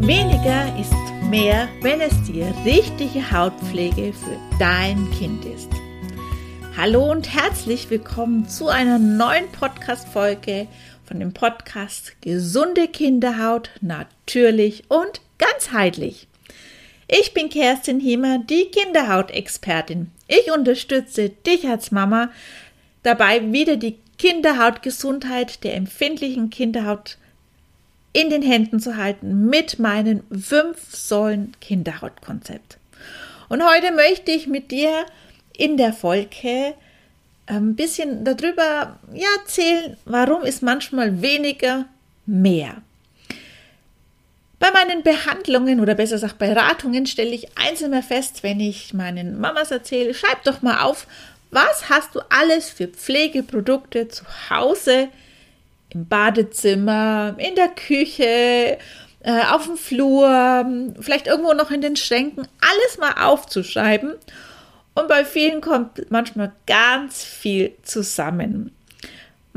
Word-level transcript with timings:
Weniger 0.00 0.78
ist 0.78 0.94
mehr, 1.28 1.68
wenn 1.82 2.00
es 2.00 2.14
die 2.22 2.42
richtige 2.64 3.32
Hautpflege 3.32 4.12
für 4.12 4.38
dein 4.60 5.10
Kind 5.18 5.44
ist. 5.44 5.68
Hallo 6.76 7.10
und 7.10 7.34
herzlich 7.34 7.90
willkommen 7.90 8.48
zu 8.48 8.68
einer 8.68 9.00
neuen 9.00 9.50
Podcast-Folge 9.50 10.68
von 11.04 11.18
dem 11.18 11.34
Podcast 11.34 12.14
Gesunde 12.22 12.86
Kinderhaut, 12.86 13.70
natürlich 13.80 14.84
und 14.88 15.20
ganzheitlich. 15.36 16.28
Ich 17.08 17.34
bin 17.34 17.48
Kerstin 17.48 17.98
Hiemer, 17.98 18.38
die 18.38 18.66
Kinderhautexpertin. 18.66 20.12
Ich 20.28 20.52
unterstütze 20.52 21.30
dich 21.30 21.66
als 21.66 21.90
Mama 21.90 22.30
dabei, 23.02 23.52
wieder 23.52 23.76
die 23.76 23.98
Kinderhautgesundheit 24.16 25.64
der 25.64 25.74
empfindlichen 25.74 26.50
Kinderhaut 26.50 27.18
in 28.18 28.30
den 28.30 28.42
Händen 28.42 28.80
zu 28.80 28.96
halten 28.96 29.46
mit 29.46 29.78
meinem 29.78 30.24
fünf 30.30 30.92
Säulen 30.92 31.52
Kinderhautkonzept. 31.60 32.76
Und 33.48 33.62
heute 33.62 33.92
möchte 33.92 34.32
ich 34.32 34.48
mit 34.48 34.72
dir 34.72 35.06
in 35.56 35.76
der 35.76 35.92
Folge 35.92 36.74
ein 37.46 37.76
bisschen 37.76 38.24
darüber 38.24 38.98
erzählen, 39.38 39.96
warum 40.04 40.42
ist 40.42 40.64
manchmal 40.64 41.22
weniger 41.22 41.86
mehr. 42.26 42.82
Bei 44.58 44.72
meinen 44.72 45.04
Behandlungen 45.04 45.78
oder 45.78 45.94
besser 45.94 46.16
gesagt 46.16 46.38
Beratungen 46.38 47.06
stelle 47.06 47.30
ich 47.30 47.56
eins 47.56 47.82
immer 47.82 48.02
fest, 48.02 48.42
wenn 48.42 48.58
ich 48.58 48.92
meinen 48.94 49.38
Mamas 49.38 49.70
erzähle, 49.70 50.12
schreib 50.12 50.42
doch 50.42 50.60
mal 50.60 50.82
auf, 50.82 51.06
was 51.52 51.88
hast 51.88 52.16
du 52.16 52.20
alles 52.30 52.68
für 52.68 52.88
Pflegeprodukte 52.88 54.08
zu 54.08 54.24
Hause, 54.50 55.08
im 55.90 56.06
Badezimmer, 56.06 57.34
in 57.38 57.54
der 57.54 57.68
Küche, 57.68 58.78
äh, 59.20 59.44
auf 59.50 59.66
dem 59.66 59.76
Flur, 59.76 60.66
vielleicht 61.00 61.26
irgendwo 61.26 61.52
noch 61.52 61.70
in 61.70 61.80
den 61.80 61.96
Schränken, 61.96 62.46
alles 62.60 62.98
mal 62.98 63.24
aufzuschreiben. 63.26 64.14
Und 64.94 65.08
bei 65.08 65.24
vielen 65.24 65.60
kommt 65.60 66.10
manchmal 66.10 66.52
ganz 66.66 67.22
viel 67.22 67.74
zusammen. 67.82 68.72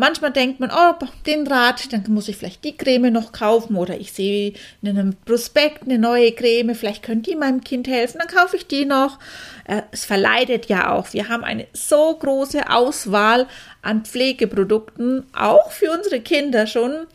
Manchmal 0.02 0.32
denkt 0.32 0.60
man, 0.60 0.72
oh, 0.72 0.96
den 1.28 1.46
Rat, 1.46 1.94
dann 1.94 2.04
muss 2.08 2.28
ich 2.28 2.36
vielleicht 2.36 2.64
die 2.64 2.76
Creme 2.76 3.14
noch 3.14 3.34
kaufen 3.34 3.76
oder 3.76 4.00
ich 4.00 4.14
sehe 4.14 4.54
in 4.82 4.90
einem 4.90 5.16
Prospekt 5.16 5.84
eine 5.84 6.00
neue 6.00 6.32
Creme, 6.32 6.74
vielleicht 6.74 7.04
können 7.04 7.22
die 7.22 7.36
meinem 7.36 7.64
Kind 7.64 7.88
helfen, 7.88 8.18
dann 8.18 8.28
kaufe 8.28 8.56
ich 8.56 8.66
die 8.66 8.86
noch. 8.86 9.20
Äh, 9.66 9.84
es 9.92 10.04
verleidet 10.06 10.66
ja 10.66 10.92
auch. 10.92 11.14
Wir 11.14 11.30
haben 11.30 11.44
eine 11.44 11.68
so 11.74 12.16
große 12.16 12.68
Auswahl 12.68 13.46
an 13.84 14.04
Pflegeprodukten, 14.04 15.28
auch 15.34 15.72
für 15.72 15.92
unsere 15.92 16.20
Kinder 16.20 16.66
schon, 16.66 17.06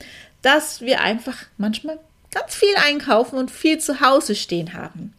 dass 0.43 0.81
wir 0.81 1.01
einfach 1.01 1.39
manchmal 1.57 1.99
ganz 2.31 2.55
viel 2.55 2.77
einkaufen 2.87 3.37
und 3.37 3.51
viel 3.51 3.79
zu 3.79 4.01
Hause 4.01 4.37
stehen 4.37 4.75
haben. 4.75 5.13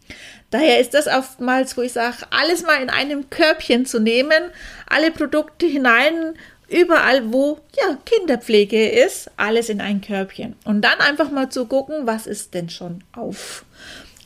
Daher 0.50 0.80
ist 0.80 0.94
das 0.94 1.06
oftmals, 1.06 1.76
wo 1.76 1.82
ich 1.82 1.92
sage, 1.92 2.26
alles 2.30 2.62
mal 2.62 2.82
in 2.82 2.90
einem 2.90 3.28
Körbchen 3.28 3.84
zu 3.84 4.00
nehmen, 4.00 4.50
alle 4.88 5.10
Produkte 5.10 5.66
hinein 5.66 6.34
überall, 6.68 7.32
wo 7.32 7.60
ja 7.76 7.96
Kinderpflege 8.04 8.88
ist, 8.88 9.30
alles 9.36 9.68
in 9.68 9.80
ein 9.80 10.00
Körbchen. 10.00 10.56
Und 10.64 10.82
dann 10.82 11.00
einfach 11.00 11.30
mal 11.30 11.50
zu 11.50 11.66
gucken, 11.66 12.06
was 12.06 12.26
ist 12.26 12.54
denn 12.54 12.70
schon 12.70 13.04
auf. 13.12 13.64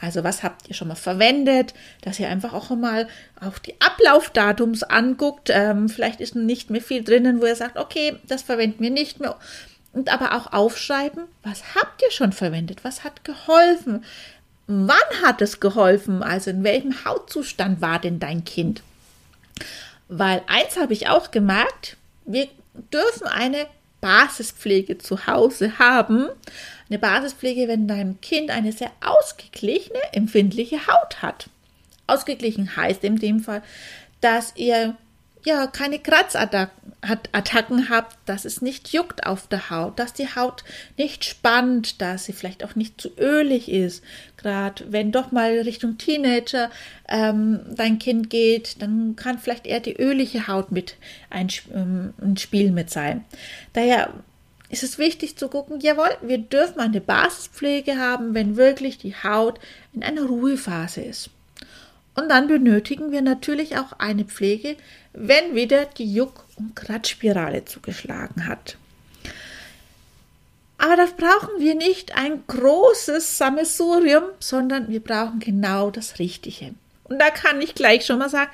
Also 0.00 0.24
was 0.24 0.42
habt 0.42 0.68
ihr 0.68 0.74
schon 0.74 0.88
mal 0.88 0.96
verwendet, 0.96 1.74
dass 2.00 2.18
ihr 2.18 2.28
einfach 2.28 2.52
auch 2.52 2.70
mal 2.70 3.06
auf 3.40 3.60
die 3.60 3.80
Ablaufdatums 3.80 4.82
anguckt. 4.82 5.48
Ähm, 5.52 5.88
vielleicht 5.88 6.20
ist 6.20 6.34
nicht 6.34 6.70
mehr 6.70 6.82
viel 6.82 7.04
drinnen, 7.04 7.40
wo 7.40 7.46
ihr 7.46 7.54
sagt, 7.54 7.76
okay, 7.78 8.16
das 8.26 8.42
verwenden 8.42 8.82
wir 8.82 8.90
nicht 8.90 9.20
mehr. 9.20 9.36
Und 9.92 10.12
aber 10.12 10.34
auch 10.36 10.52
aufschreiben, 10.52 11.24
was 11.44 11.76
habt 11.76 12.02
ihr 12.02 12.10
schon 12.10 12.32
verwendet, 12.32 12.82
was 12.82 13.04
hat 13.04 13.24
geholfen, 13.24 14.04
wann 14.72 15.22
hat 15.22 15.42
es 15.42 15.60
geholfen, 15.60 16.22
also 16.22 16.50
in 16.50 16.64
welchem 16.64 17.04
Hautzustand 17.04 17.80
war 17.80 17.98
denn 17.98 18.18
dein 18.18 18.44
Kind. 18.44 18.82
Weil 20.08 20.42
eins 20.46 20.76
habe 20.76 20.92
ich 20.92 21.08
auch 21.08 21.30
gemerkt, 21.30 21.96
wir 22.24 22.48
dürfen 22.92 23.26
eine 23.26 23.66
Basispflege 24.00 24.98
zu 24.98 25.26
Hause 25.26 25.78
haben. 25.78 26.28
Eine 26.88 26.98
Basispflege, 26.98 27.68
wenn 27.68 27.88
dein 27.88 28.20
Kind 28.20 28.50
eine 28.50 28.72
sehr 28.72 28.90
ausgeglichene, 29.00 30.00
empfindliche 30.12 30.86
Haut 30.86 31.22
hat. 31.22 31.48
Ausgeglichen 32.06 32.76
heißt 32.76 33.04
in 33.04 33.16
dem 33.16 33.40
Fall, 33.40 33.62
dass 34.20 34.54
ihr 34.56 34.96
ja 35.44 35.66
keine 35.66 35.98
Kratzattacken 35.98 37.90
habt, 37.90 38.16
dass 38.26 38.44
es 38.44 38.62
nicht 38.62 38.92
juckt 38.92 39.26
auf 39.26 39.46
der 39.48 39.70
Haut, 39.70 39.98
dass 39.98 40.12
die 40.12 40.34
Haut 40.34 40.64
nicht 40.96 41.24
spannt, 41.24 42.00
dass 42.00 42.24
sie 42.24 42.32
vielleicht 42.32 42.64
auch 42.64 42.74
nicht 42.74 43.00
zu 43.00 43.10
ölig 43.18 43.70
ist. 43.70 44.04
Gerade 44.36 44.84
wenn 44.90 45.12
doch 45.12 45.32
mal 45.32 45.58
Richtung 45.60 45.98
Teenager 45.98 46.70
ähm, 47.08 47.60
dein 47.74 47.98
Kind 47.98 48.30
geht, 48.30 48.80
dann 48.82 49.16
kann 49.16 49.38
vielleicht 49.38 49.66
eher 49.66 49.80
die 49.80 49.96
ölige 49.96 50.48
Haut 50.48 50.72
mit 50.72 50.96
ein, 51.30 51.48
ähm, 51.74 52.14
ein 52.20 52.36
Spiel 52.36 52.70
mit 52.70 52.90
sein. 52.90 53.24
Daher 53.72 54.12
ist 54.72 54.82
es 54.82 54.98
wichtig 54.98 55.36
zu 55.36 55.48
gucken, 55.48 55.80
jawohl, 55.80 56.16
wir 56.22 56.38
dürfen 56.38 56.80
eine 56.80 57.02
Basispflege 57.02 57.98
haben, 57.98 58.34
wenn 58.34 58.56
wirklich 58.56 58.96
die 58.96 59.14
Haut 59.14 59.60
in 59.92 60.02
einer 60.02 60.22
Ruhephase 60.22 61.02
ist. 61.02 61.30
Und 62.14 62.28
dann 62.30 62.48
benötigen 62.48 63.12
wir 63.12 63.22
natürlich 63.22 63.78
auch 63.78 63.92
eine 63.98 64.24
Pflege, 64.24 64.76
wenn 65.12 65.54
wieder 65.54 65.86
die 65.86 66.12
Juck- 66.12 66.44
und 66.56 66.74
Kratzspirale 66.74 67.64
zugeschlagen 67.64 68.46
hat. 68.46 68.76
Aber 70.78 70.96
da 70.96 71.06
brauchen 71.16 71.60
wir 71.60 71.74
nicht 71.74 72.16
ein 72.16 72.42
großes 72.46 73.38
Sammelsurium, 73.38 74.24
sondern 74.40 74.88
wir 74.88 75.00
brauchen 75.00 75.38
genau 75.38 75.90
das 75.90 76.18
Richtige. 76.18 76.74
Und 77.04 77.20
da 77.20 77.30
kann 77.30 77.60
ich 77.60 77.74
gleich 77.74 78.04
schon 78.04 78.18
mal 78.18 78.30
sagen, 78.30 78.50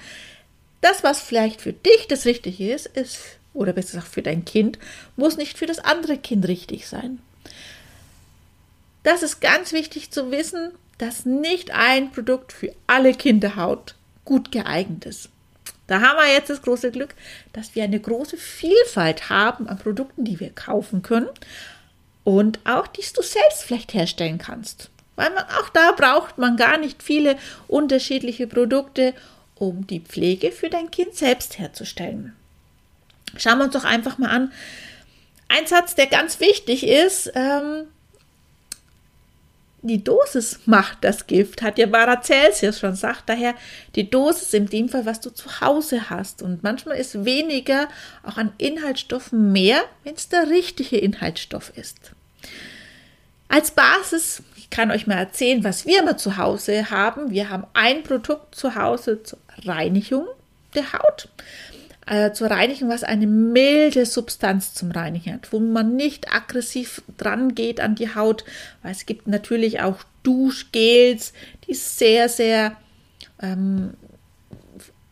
das, 0.81 1.03
was 1.03 1.21
vielleicht 1.21 1.61
für 1.61 1.73
dich 1.73 2.07
das 2.09 2.27
Richtige 2.27 2.73
ist, 2.73 2.87
ist, 2.87 3.19
oder 3.55 3.73
besser 3.73 3.99
gesagt 3.99 4.13
für 4.13 4.23
dein 4.23 4.45
Kind, 4.45 4.79
muss 5.17 5.37
nicht 5.37 5.59
für 5.59 5.67
das 5.67 5.79
andere 5.79 6.19
Kind 6.19 6.47
richtig 6.47 6.87
sein. 6.87 7.21
Das 9.03 9.23
ist 9.23 9.41
ganz 9.41 9.73
wichtig 9.73 10.11
zu 10.11 10.31
wissen, 10.31 10.73
dass 10.99 11.25
nicht 11.25 11.71
ein 11.71 12.13
Produkt 12.13 12.53
für 12.53 12.75
alle 12.87 13.15
Kinderhaut 13.15 13.95
gut 14.25 14.53
geeignet 14.53 15.07
ist. 15.07 15.31
Da 15.89 16.01
haben 16.01 16.19
wir 16.19 16.33
jetzt 16.33 16.51
das 16.51 16.63
große 16.63 16.93
Glück, 16.93 17.15
dass 17.53 17.75
wir 17.75 17.83
eine 17.83 17.99
große 17.99 18.37
Vielfalt 18.37 19.31
haben 19.31 19.69
an 19.69 19.79
Produkten, 19.79 20.25
die 20.25 20.39
wir 20.39 20.51
kaufen 20.51 21.03
können 21.03 21.29
und 22.23 22.61
auch 22.65 22.87
die 22.87 23.03
du 23.15 23.23
selbst 23.23 23.65
vielleicht 23.65 23.95
herstellen 23.95 24.39
kannst. 24.39 24.91
Weil 25.17 25.31
man, 25.31 25.45
auch 25.45 25.71
da 25.71 25.93
braucht 25.93 26.39
man 26.39 26.57
gar 26.57 26.79
nicht 26.79 27.03
viele 27.03 27.37
unterschiedliche 27.67 28.47
Produkte, 28.47 29.15
um 29.57 29.87
die 29.87 30.01
Pflege 30.01 30.53
für 30.53 30.71
dein 30.71 30.91
Kind 30.91 31.17
selbst 31.17 31.59
herzustellen. 31.59 32.37
Schauen 33.37 33.59
wir 33.59 33.65
uns 33.65 33.75
doch 33.75 33.85
einfach 33.85 34.19
mal 34.19 34.29
an. 34.29 34.53
Ein 35.49 35.67
Satz, 35.67 35.95
der 35.95 36.07
ganz 36.07 36.39
wichtig 36.39 36.87
ist, 36.87 37.33
ähm, 37.35 37.87
die 39.83 40.03
Dosis 40.03 40.61
macht 40.67 40.99
das 41.03 41.27
Gift, 41.27 41.63
hat 41.63 41.79
ja 41.79 41.87
Paracelsius 41.87 42.81
schon 42.81 42.91
gesagt. 42.93 43.25
Daher 43.27 43.55
die 43.95 44.11
Dosis 44.11 44.53
in 44.53 44.67
dem 44.67 44.89
Fall, 44.89 45.07
was 45.07 45.21
du 45.21 45.31
zu 45.31 45.61
Hause 45.61 46.11
hast. 46.11 46.43
Und 46.43 46.63
manchmal 46.63 46.97
ist 46.97 47.25
weniger 47.25 47.89
auch 48.25 48.37
an 48.37 48.53
Inhaltsstoffen 48.59 49.53
mehr, 49.53 49.83
wenn 50.05 50.15
es 50.15 50.29
der 50.29 50.49
richtige 50.49 50.99
Inhaltsstoff 50.99 51.73
ist. 51.77 52.13
Als 53.49 53.71
Basis, 53.71 54.43
ich 54.57 54.69
kann 54.69 54.91
euch 54.91 55.07
mal 55.07 55.15
erzählen, 55.15 55.65
was 55.65 55.87
wir 55.87 56.01
immer 56.01 56.17
zu 56.17 56.37
Hause 56.37 56.91
haben. 56.91 57.31
Wir 57.31 57.49
haben 57.49 57.65
ein 57.73 58.03
Produkt 58.03 58.55
zu 58.55 58.75
Hause 58.75 59.23
zur 59.23 59.39
Reinigung 59.65 60.27
der 60.75 60.93
Haut 60.93 61.29
äh, 62.09 62.33
zur 62.33 62.51
Reinigung, 62.51 62.89
was 62.89 63.05
eine 63.05 63.27
milde 63.27 64.07
Substanz 64.07 64.75
zum 64.75 64.91
Reinigen 64.91 65.35
hat, 65.35 65.53
wo 65.53 65.61
man 65.61 65.97
nicht 65.97 66.33
aggressiv 66.33 67.03
dran 67.17 67.55
geht 67.55 67.81
an 67.81 67.95
die 67.95 68.15
Haut, 68.15 68.45
weil 68.83 68.93
es 68.93 69.07
gibt 69.07 69.27
natürlich 69.27 69.81
auch 69.81 69.99
Duschgels, 70.23 71.33
die 71.67 71.75
sehr, 71.75 72.29
sehr 72.29 72.77
ähm, 73.41 73.95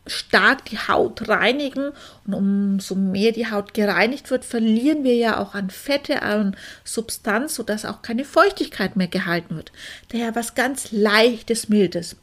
stark 0.06 0.64
die 0.66 0.78
Haut 0.78 1.28
reinigen 1.28 1.90
und 2.26 2.34
umso 2.34 2.94
mehr 2.94 3.32
die 3.32 3.50
Haut 3.50 3.74
gereinigt 3.74 4.30
wird, 4.30 4.44
verlieren 4.44 5.04
wir 5.04 5.16
ja 5.16 5.38
auch 5.38 5.54
an 5.54 5.70
Fette, 5.70 6.22
an 6.22 6.56
Substanz, 6.84 7.56
sodass 7.56 7.84
auch 7.84 8.02
keine 8.02 8.24
Feuchtigkeit 8.24 8.96
mehr 8.96 9.08
gehalten 9.08 9.56
wird. 9.56 9.72
Daher 10.12 10.34
was 10.34 10.54
ganz 10.54 10.92
leichtes, 10.92 11.68
mildes. 11.68 12.16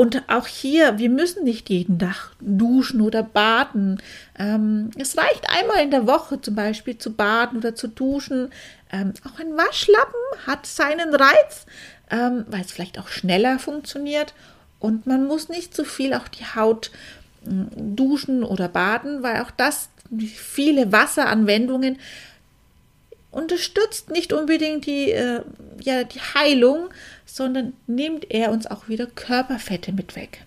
Und 0.00 0.22
auch 0.28 0.46
hier, 0.46 0.96
wir 0.96 1.10
müssen 1.10 1.44
nicht 1.44 1.68
jeden 1.68 1.98
Tag 1.98 2.32
duschen 2.40 3.02
oder 3.02 3.22
baden. 3.22 4.00
Ähm, 4.38 4.90
es 4.96 5.18
reicht 5.18 5.44
einmal 5.50 5.84
in 5.84 5.90
der 5.90 6.06
Woche 6.06 6.40
zum 6.40 6.54
Beispiel 6.54 6.96
zu 6.96 7.12
baden 7.12 7.58
oder 7.58 7.74
zu 7.74 7.86
duschen. 7.86 8.48
Ähm, 8.90 9.12
auch 9.28 9.38
ein 9.38 9.54
Waschlappen 9.58 10.46
hat 10.46 10.64
seinen 10.64 11.14
Reiz, 11.14 11.66
ähm, 12.10 12.46
weil 12.48 12.62
es 12.62 12.72
vielleicht 12.72 12.98
auch 12.98 13.08
schneller 13.08 13.58
funktioniert. 13.58 14.32
Und 14.78 15.06
man 15.06 15.26
muss 15.26 15.50
nicht 15.50 15.74
zu 15.74 15.84
viel 15.84 16.14
auch 16.14 16.28
die 16.28 16.46
Haut 16.46 16.90
äh, 17.44 17.50
duschen 17.76 18.42
oder 18.42 18.68
baden, 18.68 19.22
weil 19.22 19.42
auch 19.42 19.50
das, 19.50 19.90
viele 20.34 20.92
Wasseranwendungen, 20.92 21.98
unterstützt 23.30 24.10
nicht 24.10 24.32
unbedingt 24.32 24.86
die, 24.86 25.10
äh, 25.10 25.42
ja, 25.80 26.04
die 26.04 26.20
Heilung, 26.20 26.90
sondern 27.24 27.74
nimmt 27.86 28.30
er 28.30 28.50
uns 28.50 28.66
auch 28.66 28.88
wieder 28.88 29.06
Körperfette 29.06 29.92
mit 29.92 30.16
weg. 30.16 30.42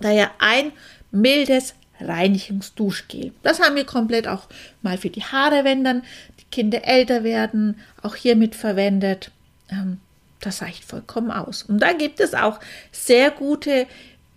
Daher 0.00 0.30
ein 0.38 0.72
mildes 1.10 1.74
Reinigungsduschgel. 2.00 3.32
Das 3.42 3.60
haben 3.60 3.76
wir 3.76 3.84
komplett 3.84 4.26
auch 4.26 4.48
mal 4.80 4.96
für 4.96 5.10
die 5.10 5.22
Haare, 5.22 5.64
wenn 5.64 5.84
dann 5.84 6.02
die 6.40 6.44
Kinder 6.50 6.84
älter 6.84 7.24
werden, 7.24 7.78
auch 8.02 8.16
hiermit 8.16 8.54
verwendet. 8.54 9.30
Ähm, 9.70 10.00
das 10.40 10.62
reicht 10.62 10.84
vollkommen 10.84 11.30
aus. 11.30 11.62
Und 11.62 11.80
da 11.80 11.92
gibt 11.92 12.18
es 12.20 12.32
auch 12.32 12.60
sehr 12.92 13.30
gute 13.30 13.86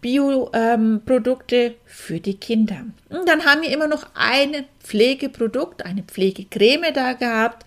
Bioprodukte 0.03 1.55
ähm, 1.55 1.75
für 1.85 2.19
die 2.19 2.35
Kinder. 2.35 2.85
Und 3.09 3.27
dann 3.27 3.45
haben 3.45 3.61
wir 3.61 3.71
immer 3.71 3.87
noch 3.87 4.05
ein 4.13 4.65
Pflegeprodukt, 4.83 5.85
eine 5.85 6.03
Pflegecreme 6.03 6.93
da 6.93 7.13
gehabt, 7.13 7.65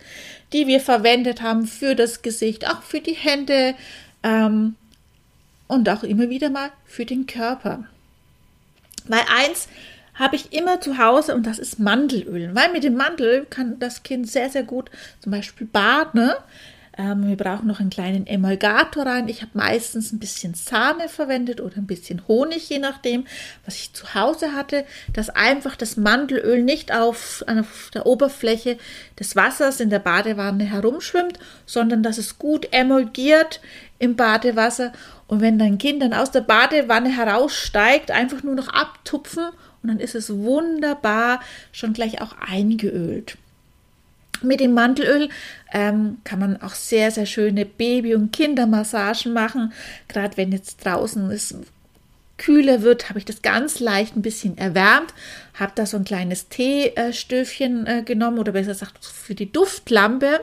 die 0.52 0.66
wir 0.66 0.80
verwendet 0.80 1.42
haben 1.42 1.66
für 1.66 1.96
das 1.96 2.22
Gesicht, 2.22 2.68
auch 2.68 2.82
für 2.82 3.00
die 3.00 3.14
Hände 3.14 3.74
ähm, 4.22 4.76
und 5.66 5.88
auch 5.88 6.02
immer 6.02 6.28
wieder 6.28 6.50
mal 6.50 6.70
für 6.84 7.06
den 7.06 7.26
Körper. 7.26 7.84
Weil 9.08 9.22
eins 9.34 9.68
habe 10.14 10.36
ich 10.36 10.52
immer 10.52 10.80
zu 10.80 10.98
Hause 10.98 11.34
und 11.34 11.46
das 11.46 11.58
ist 11.58 11.78
Mandelöl. 11.78 12.54
Weil 12.54 12.70
mit 12.70 12.84
dem 12.84 12.96
Mandel 12.96 13.46
kann 13.48 13.78
das 13.78 14.02
Kind 14.02 14.28
sehr, 14.28 14.50
sehr 14.50 14.62
gut 14.62 14.90
zum 15.20 15.32
Beispiel 15.32 15.66
baden. 15.66 16.32
Ähm, 16.98 17.26
wir 17.26 17.36
brauchen 17.36 17.66
noch 17.66 17.80
einen 17.80 17.90
kleinen 17.90 18.26
Emulgator 18.26 19.04
rein. 19.04 19.28
Ich 19.28 19.42
habe 19.42 19.50
meistens 19.54 20.12
ein 20.12 20.18
bisschen 20.18 20.54
Sahne 20.54 21.08
verwendet 21.08 21.60
oder 21.60 21.76
ein 21.76 21.86
bisschen 21.86 22.26
Honig, 22.26 22.68
je 22.70 22.78
nachdem, 22.78 23.26
was 23.66 23.76
ich 23.76 23.92
zu 23.92 24.14
Hause 24.14 24.54
hatte, 24.54 24.84
dass 25.12 25.28
einfach 25.28 25.76
das 25.76 25.96
Mandelöl 25.98 26.62
nicht 26.62 26.94
auf, 26.94 27.44
auf 27.46 27.90
der 27.92 28.06
Oberfläche 28.06 28.78
des 29.18 29.36
Wassers 29.36 29.80
in 29.80 29.90
der 29.90 29.98
Badewanne 29.98 30.64
herumschwimmt, 30.64 31.38
sondern 31.66 32.02
dass 32.02 32.16
es 32.16 32.38
gut 32.38 32.68
emulgiert 32.72 33.60
im 33.98 34.16
Badewasser. 34.16 34.92
Und 35.26 35.40
wenn 35.40 35.58
dein 35.58 35.76
Kind 35.78 36.02
dann 36.02 36.14
aus 36.14 36.30
der 36.30 36.40
Badewanne 36.40 37.14
heraussteigt, 37.14 38.10
einfach 38.10 38.42
nur 38.42 38.54
noch 38.54 38.68
abtupfen 38.68 39.48
und 39.82 39.88
dann 39.88 40.00
ist 40.00 40.14
es 40.14 40.30
wunderbar 40.30 41.40
schon 41.72 41.92
gleich 41.92 42.22
auch 42.22 42.34
eingeölt. 42.38 43.36
Mit 44.42 44.60
dem 44.60 44.74
Mandelöl 44.74 45.28
ähm, 45.72 46.18
kann 46.24 46.38
man 46.38 46.62
auch 46.62 46.74
sehr, 46.74 47.10
sehr 47.10 47.26
schöne 47.26 47.64
Baby- 47.64 48.14
und 48.14 48.32
Kindermassagen 48.32 49.32
machen. 49.32 49.72
Gerade 50.08 50.36
wenn 50.36 50.52
jetzt 50.52 50.84
draußen 50.84 51.30
es 51.30 51.54
kühler 52.38 52.82
wird, 52.82 53.08
habe 53.08 53.18
ich 53.18 53.24
das 53.24 53.42
ganz 53.42 53.80
leicht 53.80 54.16
ein 54.16 54.22
bisschen 54.22 54.58
erwärmt, 54.58 55.14
habe 55.54 55.72
da 55.74 55.86
so 55.86 55.96
ein 55.96 56.04
kleines 56.04 56.48
Teestöfchen 56.48 57.86
äh, 57.86 58.02
genommen 58.02 58.38
oder 58.38 58.52
besser 58.52 58.72
gesagt 58.72 59.04
für 59.04 59.34
die 59.34 59.50
Duftlampe, 59.50 60.40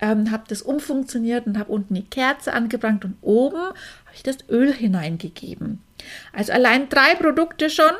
ähm, 0.00 0.30
habe 0.30 0.44
das 0.48 0.62
umfunktioniert 0.62 1.46
und 1.46 1.58
habe 1.58 1.72
unten 1.72 1.94
die 1.94 2.04
Kerze 2.04 2.52
angebracht 2.52 3.04
und 3.04 3.16
oben 3.20 3.58
habe 3.58 4.14
ich 4.14 4.22
das 4.22 4.38
Öl 4.48 4.72
hineingegeben. 4.72 5.80
Also 6.32 6.52
allein 6.52 6.88
drei 6.88 7.14
Produkte 7.14 7.70
schon 7.70 7.92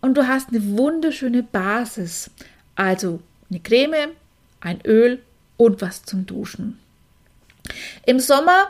und 0.00 0.16
du 0.16 0.26
hast 0.26 0.50
eine 0.50 0.76
wunderschöne 0.76 1.42
Basis. 1.42 2.30
Also 2.74 3.20
eine 3.50 3.60
Creme, 3.60 4.10
ein 4.62 4.80
Öl 4.84 5.20
und 5.56 5.80
was 5.80 6.04
zum 6.04 6.26
Duschen. 6.26 6.78
Im 8.06 8.20
Sommer, 8.20 8.68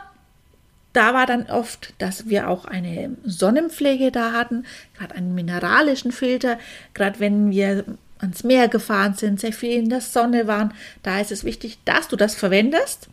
da 0.91 1.13
war 1.13 1.25
dann 1.25 1.49
oft, 1.49 1.93
dass 1.97 2.27
wir 2.27 2.49
auch 2.49 2.65
eine 2.65 3.15
Sonnenpflege 3.23 4.11
da 4.11 4.33
hatten, 4.33 4.65
gerade 4.97 5.15
einen 5.15 5.33
mineralischen 5.33 6.11
Filter, 6.11 6.59
gerade 6.93 7.19
wenn 7.19 7.51
wir 7.51 7.85
ans 8.19 8.43
Meer 8.43 8.67
gefahren 8.67 9.15
sind, 9.15 9.39
sehr 9.39 9.53
viel 9.53 9.71
in 9.71 9.89
der 9.89 10.01
Sonne 10.01 10.47
waren, 10.47 10.73
da 11.01 11.19
ist 11.19 11.31
es 11.31 11.43
wichtig, 11.43 11.79
dass 11.85 12.07
du 12.07 12.15
das 12.15 12.35
verwendest. 12.35 13.09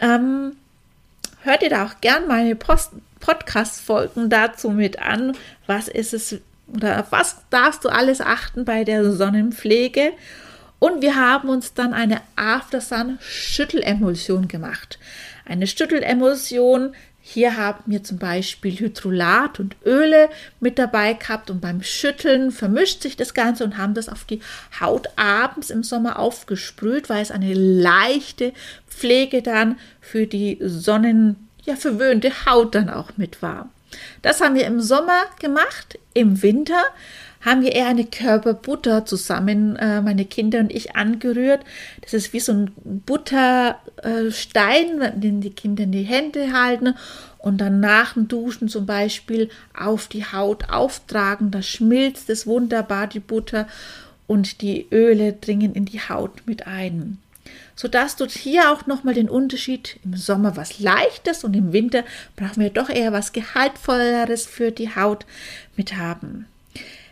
Ähm, 0.00 0.56
hört 1.42 1.62
ihr 1.62 1.70
da 1.70 1.84
auch 1.86 2.00
gern 2.00 2.26
meine 2.26 2.56
Podcast-Folgen 2.56 4.30
dazu 4.30 4.70
mit 4.70 4.98
an. 4.98 5.36
Was 5.66 5.88
ist 5.88 6.14
es 6.14 6.40
oder 6.66 7.00
auf 7.00 7.12
was 7.12 7.36
darfst 7.50 7.84
du 7.84 7.90
alles 7.90 8.20
achten 8.20 8.64
bei 8.64 8.84
der 8.84 9.12
Sonnenpflege? 9.12 10.12
Und 10.84 11.00
wir 11.00 11.16
haben 11.16 11.48
uns 11.48 11.72
dann 11.72 11.94
eine 11.94 12.20
Aftersun 12.36 13.18
Schüttelemulsion 13.22 14.48
gemacht. 14.48 14.98
Eine 15.46 15.66
Schüttelemulsion, 15.66 16.94
hier 17.22 17.56
haben 17.56 17.82
wir 17.86 18.04
zum 18.04 18.18
Beispiel 18.18 18.78
Hydrolat 18.78 19.60
und 19.60 19.76
Öle 19.86 20.28
mit 20.60 20.78
dabei 20.78 21.14
gehabt 21.14 21.48
und 21.48 21.62
beim 21.62 21.82
Schütteln 21.82 22.50
vermischt 22.50 23.00
sich 23.00 23.16
das 23.16 23.32
Ganze 23.32 23.64
und 23.64 23.78
haben 23.78 23.94
das 23.94 24.10
auf 24.10 24.24
die 24.24 24.40
Haut 24.78 25.08
abends 25.16 25.70
im 25.70 25.84
Sommer 25.84 26.18
aufgesprüht, 26.18 27.08
weil 27.08 27.22
es 27.22 27.30
eine 27.30 27.54
leichte 27.54 28.52
Pflege 28.86 29.40
dann 29.40 29.78
für 30.02 30.26
die 30.26 30.58
Sonnen, 30.60 31.48
ja, 31.64 31.76
Haut 32.44 32.74
dann 32.74 32.90
auch 32.90 33.16
mit 33.16 33.40
war. 33.40 33.70
Das 34.20 34.42
haben 34.42 34.54
wir 34.54 34.66
im 34.66 34.82
Sommer 34.82 35.22
gemacht. 35.40 35.98
Im 36.12 36.42
Winter 36.42 36.82
haben 37.44 37.62
wir 37.62 37.72
eher 37.72 37.86
eine 37.86 38.04
Körperbutter 38.04 39.04
zusammen, 39.06 39.76
äh, 39.76 40.00
meine 40.00 40.24
Kinder 40.24 40.60
und 40.60 40.72
ich, 40.72 40.96
angerührt. 40.96 41.60
Das 42.00 42.14
ist 42.14 42.32
wie 42.32 42.40
so 42.40 42.52
ein 42.52 42.72
Butterstein, 43.06 45.00
äh, 45.00 45.18
den 45.18 45.40
die 45.40 45.50
Kinder 45.50 45.84
in 45.84 45.92
die 45.92 46.02
Hände 46.02 46.52
halten 46.52 46.94
und 47.38 47.58
dann 47.58 47.80
nach 47.80 48.14
dem 48.14 48.28
Duschen 48.28 48.68
zum 48.68 48.86
Beispiel 48.86 49.50
auf 49.78 50.08
die 50.08 50.24
Haut 50.24 50.70
auftragen. 50.70 51.50
Da 51.50 51.62
schmilzt 51.62 52.30
es 52.30 52.46
wunderbar, 52.46 53.06
die 53.06 53.20
Butter, 53.20 53.66
und 54.26 54.62
die 54.62 54.86
Öle 54.90 55.34
dringen 55.34 55.74
in 55.74 55.84
die 55.84 56.00
Haut 56.00 56.46
mit 56.46 56.66
ein 56.66 57.18
sodass 57.76 58.16
du 58.16 58.26
hier 58.26 58.72
auch 58.72 58.86
nochmal 58.86 59.14
den 59.14 59.28
Unterschied 59.28 59.98
im 60.04 60.16
Sommer 60.16 60.56
was 60.56 60.78
Leichtes 60.78 61.44
und 61.44 61.54
im 61.54 61.72
Winter 61.72 62.04
brauchen 62.36 62.62
wir 62.62 62.70
doch 62.70 62.88
eher 62.88 63.12
was 63.12 63.32
Gehaltvolleres 63.32 64.46
für 64.46 64.70
die 64.70 64.94
Haut 64.94 65.26
mit 65.76 65.96
haben. 65.96 66.46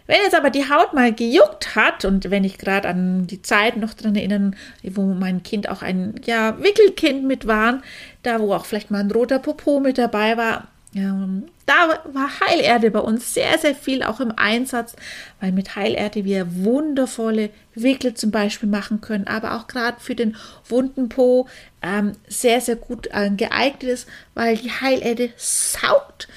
Wenn 0.07 0.21
jetzt 0.23 0.35
aber 0.35 0.51
die 0.51 0.69
Haut 0.69 0.95
mal 0.95 1.13
gejuckt 1.13 1.77
hat 1.77 2.05
und 2.05 2.31
wenn 2.31 2.45
ich 2.45 2.59
gerade 2.59 2.89
an 2.89 3.27
die 3.27 3.43
Zeit 3.43 3.77
noch 3.77 3.95
dran 3.95 4.17
erinnere, 4.17 4.53
wo 4.83 5.03
mein 5.15 5.43
Kind 5.43 5.69
auch 5.69 5.83
ein 5.83 6.15
ja, 6.25 6.59
Wickelkind 6.63 7.25
mit 7.25 7.47
war, 7.47 7.83
da 8.23 8.41
wo 8.41 8.53
auch 8.55 8.65
vielleicht 8.65 8.91
mal 8.91 9.01
ein 9.01 9.11
roter 9.11 9.39
Popo 9.39 9.81
mit 9.81 9.99
dabei 9.99 10.37
war, 10.37 10.69
ähm, 10.95 11.47
da 11.65 12.01
war 12.13 12.29
Heilerde 12.41 12.91
bei 12.91 12.99
uns 12.99 13.33
sehr, 13.33 13.57
sehr 13.59 13.75
viel 13.75 14.03
auch 14.03 14.21
im 14.21 14.33
Einsatz, 14.37 14.95
weil 15.41 15.53
mit 15.53 15.75
Heilerde 15.75 16.25
wir 16.25 16.65
wundervolle 16.65 17.51
Wickle 17.75 18.15
zum 18.15 18.31
Beispiel 18.31 18.69
machen 18.69 19.01
können, 19.01 19.27
aber 19.27 19.57
auch 19.57 19.69
gerade 19.69 20.01
für 20.01 20.15
den 20.15 20.37
wunden 20.69 21.09
Po 21.09 21.49
ähm, 21.83 22.13
sehr, 22.29 22.61
sehr 22.61 22.77
gut 22.77 23.09
äh, 23.13 23.31
geeignet 23.31 23.85
ist, 23.85 24.09
weil 24.35 24.57
die 24.57 24.71
Heilerde 24.71 25.31
saugt 25.37 26.29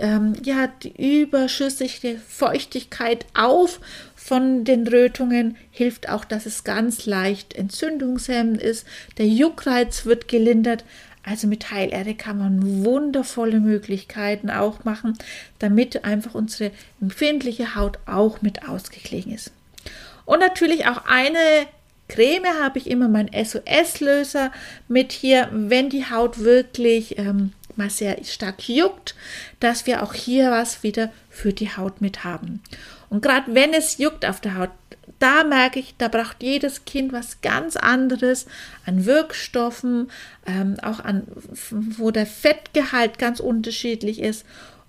ähm, 0.00 0.34
ja, 0.42 0.68
die 0.82 1.22
überschüssige 1.22 2.18
Feuchtigkeit 2.28 3.26
auf 3.34 3.80
von 4.14 4.64
den 4.64 4.88
Rötungen, 4.88 5.56
hilft 5.70 6.08
auch, 6.08 6.24
dass 6.24 6.46
es 6.46 6.64
ganz 6.64 7.04
leicht 7.04 7.54
entzündungshemmend 7.54 8.62
ist. 8.62 8.86
Der 9.18 9.26
Juckreiz 9.26 10.06
wird 10.06 10.28
gelindert. 10.28 10.84
Also 11.26 11.46
mit 11.46 11.70
Heilerde 11.70 12.14
kann 12.14 12.38
man 12.38 12.84
wundervolle 12.84 13.60
Möglichkeiten 13.60 14.50
auch 14.50 14.84
machen, 14.84 15.16
damit 15.58 16.04
einfach 16.04 16.34
unsere 16.34 16.70
empfindliche 17.00 17.74
Haut 17.74 17.98
auch 18.06 18.42
mit 18.42 18.68
ausgeglichen 18.68 19.32
ist. 19.32 19.52
Und 20.24 20.40
natürlich 20.40 20.86
auch 20.86 21.04
eine 21.06 21.66
Creme 22.08 22.62
habe 22.62 22.78
ich 22.78 22.90
immer 22.90 23.08
mein 23.08 23.30
SOS-Löser 23.32 24.52
mit 24.88 25.12
hier, 25.12 25.48
wenn 25.52 25.88
die 25.88 26.08
Haut 26.10 26.38
wirklich 26.40 27.18
ähm, 27.18 27.52
mal 27.78 27.90
sehr 27.90 28.22
stark 28.24 28.68
juckt, 28.68 29.14
dass 29.60 29.86
wir 29.86 30.02
auch 30.02 30.14
hier 30.14 30.50
was 30.50 30.82
wieder 30.82 31.10
für 31.30 31.52
die 31.52 31.76
Haut 31.76 32.00
mit 32.00 32.24
haben. 32.24 32.62
Und 33.10 33.22
gerade 33.22 33.54
wenn 33.54 33.72
es 33.72 33.98
juckt 33.98 34.24
auf 34.24 34.40
der 34.40 34.56
Haut, 34.56 34.70
da 35.18 35.44
merke 35.44 35.78
ich, 35.78 35.94
da 35.96 36.08
braucht 36.08 36.42
jedes 36.42 36.84
Kind 36.84 37.12
was 37.12 37.40
ganz 37.40 37.76
anderes 37.76 38.46
an 38.84 39.06
Wirkstoffen, 39.06 40.10
ähm, 40.46 40.76
auch 40.82 41.00
an, 41.00 41.26
wo 41.70 42.10
der 42.10 42.26
Fettgehalt 42.26 43.18
ganz 43.18 43.40
unterschiedlich 43.40 44.20
ist. 44.20 44.44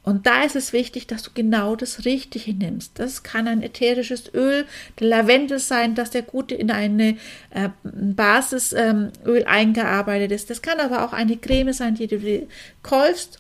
Und 0.05 0.27
da 0.27 0.43
ist 0.43 0.55
es 0.55 0.71
wichtig, 0.71 1.07
dass 1.07 1.23
du 1.23 1.31
genau 1.33 1.75
das 1.75 2.05
Richtige 2.05 2.53
nimmst. 2.53 2.99
Das 2.99 3.23
kann 3.23 3.47
ein 3.47 3.63
ätherisches 3.63 4.31
Öl, 4.35 4.65
der 4.99 5.07
Lavendel 5.07 5.57
sein, 5.57 5.95
dass 5.95 6.11
der 6.11 6.21
gut 6.21 6.51
in 6.51 6.69
eine 6.69 7.17
äh, 7.49 7.69
Basisöl 7.83 9.11
ähm, 9.25 9.43
eingearbeitet 9.47 10.31
ist. 10.31 10.51
Das 10.51 10.61
kann 10.61 10.79
aber 10.79 11.03
auch 11.03 11.11
eine 11.11 11.37
Creme 11.37 11.73
sein, 11.73 11.95
die 11.95 12.05
du 12.05 12.47
kaufst. 12.83 13.39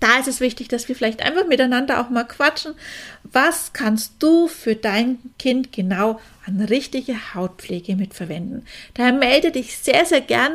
Da 0.00 0.18
ist 0.18 0.28
es 0.28 0.40
wichtig, 0.40 0.68
dass 0.68 0.86
wir 0.86 0.94
vielleicht 0.94 1.22
einfach 1.22 1.46
miteinander 1.46 2.00
auch 2.00 2.10
mal 2.10 2.24
quatschen. 2.24 2.74
Was 3.24 3.72
kannst 3.72 4.14
du 4.20 4.48
für 4.48 4.76
dein 4.76 5.18
Kind 5.38 5.72
genau 5.72 6.20
an 6.46 6.60
richtige 6.60 7.34
Hautpflege 7.34 7.96
mitverwenden? 7.96 8.66
Daher 8.94 9.14
melde 9.14 9.50
dich 9.50 9.78
sehr, 9.78 10.04
sehr 10.04 10.20
gern 10.20 10.52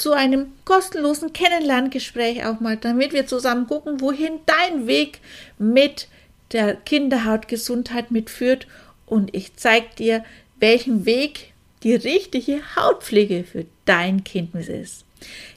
zu 0.00 0.12
einem 0.12 0.52
kostenlosen 0.64 1.32
Kennenlerngespräch 1.32 2.44
auch 2.46 2.60
mal, 2.60 2.76
damit 2.76 3.12
wir 3.12 3.26
zusammen 3.26 3.66
gucken, 3.66 4.00
wohin 4.00 4.40
dein 4.46 4.86
Weg 4.86 5.20
mit 5.58 6.08
der 6.52 6.74
Kinderhautgesundheit 6.74 8.10
mitführt 8.10 8.66
und 9.06 9.34
ich 9.34 9.56
zeige 9.56 9.88
dir, 9.98 10.24
welchen 10.58 11.04
Weg 11.04 11.52
die 11.82 11.94
richtige 11.94 12.60
Hautpflege 12.76 13.44
für 13.44 13.66
dein 13.84 14.24
Kind 14.24 14.54
ist. 14.54 15.04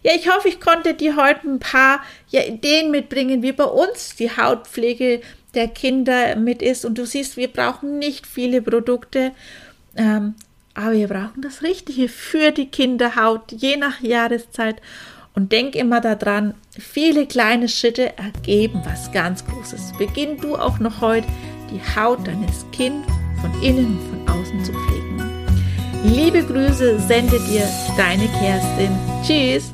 Ja, 0.02 0.12
ich 0.16 0.30
hoffe, 0.30 0.50
ich 0.50 0.60
konnte 0.60 0.94
dir 0.94 1.16
heute 1.16 1.48
ein 1.48 1.60
paar 1.60 2.04
ja, 2.30 2.44
Ideen 2.44 2.92
mitbringen, 2.92 3.42
wie 3.42 3.54
bei 3.54 3.64
uns 3.64 4.16
die 4.16 4.36
Hautpflege 4.36 5.22
der 5.54 5.68
Kinder 5.70 6.36
mit 6.36 6.62
ist. 6.62 6.84
Und 6.84 6.98
du 6.98 7.06
siehst, 7.06 7.38
wir 7.38 7.48
brauchen 7.48 8.00
nicht 8.00 8.28
viele 8.28 8.62
Produkte, 8.62 9.32
ähm, 9.96 10.36
aber 10.74 10.94
wir 10.94 11.08
brauchen 11.08 11.42
das 11.42 11.62
Richtige 11.62 12.10
für 12.10 12.52
die 12.52 12.68
Kinderhaut, 12.68 13.52
je 13.52 13.78
nach 13.78 14.02
Jahreszeit. 14.02 14.82
Und 15.36 15.52
denk 15.52 15.76
immer 15.76 16.00
daran, 16.00 16.54
viele 16.78 17.26
kleine 17.26 17.68
Schritte 17.68 18.16
ergeben 18.18 18.82
was 18.86 19.12
ganz 19.12 19.44
Großes. 19.46 19.94
Beginn 19.98 20.38
du 20.38 20.56
auch 20.56 20.78
noch 20.78 21.02
heute, 21.02 21.28
die 21.72 21.82
Haut 22.00 22.28
deines 22.28 22.66
Kindes 22.72 23.12
von 23.42 23.64
innen 23.64 23.98
und 23.98 24.28
von 24.28 24.40
außen 24.40 24.64
zu 24.64 24.72
pflegen. 24.72 25.04
Liebe 26.04 26.44
Grüße 26.44 27.00
sende 27.00 27.40
dir 27.40 27.68
deine 27.98 28.28
Kerstin. 28.28 28.92
Tschüss! 29.26 29.74